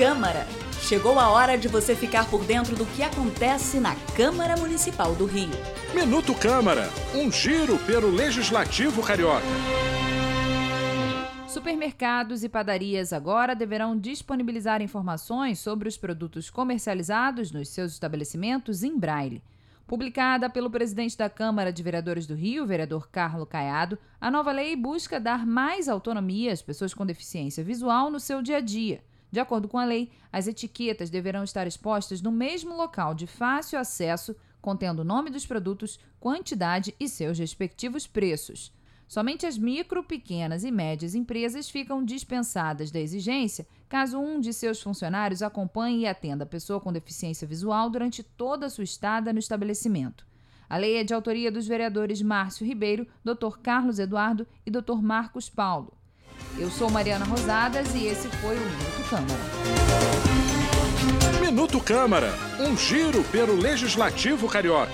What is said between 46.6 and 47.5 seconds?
com deficiência